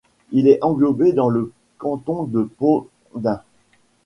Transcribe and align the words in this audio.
Il 0.31 0.47
est 0.47 0.57
englobé 0.63 1.13
dans 1.13 1.29
le 1.29 1.51
canton 1.77 2.23
de 2.23 2.41
Pont-d'Ain. 2.57 3.43